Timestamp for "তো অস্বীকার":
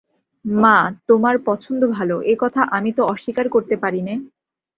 2.93-3.47